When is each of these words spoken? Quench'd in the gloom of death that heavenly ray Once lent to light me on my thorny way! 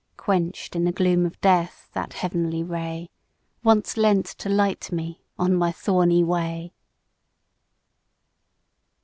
Quench'd 0.17 0.75
in 0.75 0.83
the 0.83 0.91
gloom 0.91 1.27
of 1.27 1.39
death 1.41 1.91
that 1.93 2.13
heavenly 2.13 2.63
ray 2.63 3.07
Once 3.63 3.97
lent 3.97 4.25
to 4.25 4.49
light 4.49 4.91
me 4.91 5.21
on 5.37 5.53
my 5.53 5.71
thorny 5.71 6.23
way! 6.23 6.73